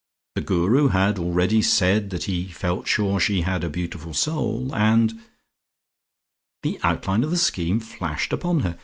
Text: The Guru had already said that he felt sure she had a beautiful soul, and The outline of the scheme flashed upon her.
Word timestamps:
The 0.33 0.41
Guru 0.41 0.87
had 0.87 1.19
already 1.19 1.61
said 1.61 2.09
that 2.09 2.23
he 2.23 2.47
felt 2.47 2.87
sure 2.87 3.19
she 3.19 3.41
had 3.41 3.63
a 3.63 3.69
beautiful 3.69 4.15
soul, 4.15 4.73
and 4.73 5.21
The 6.63 6.79
outline 6.81 7.23
of 7.23 7.29
the 7.29 7.37
scheme 7.37 7.79
flashed 7.79 8.33
upon 8.33 8.61
her. 8.61 8.79